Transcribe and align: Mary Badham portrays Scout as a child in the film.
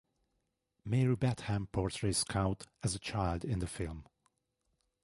Mary 0.83 1.15
Badham 1.15 1.67
portrays 1.67 2.17
Scout 2.17 2.65
as 2.81 2.95
a 2.95 2.99
child 2.99 3.45
in 3.45 3.59
the 3.59 3.67
film. 3.67 4.07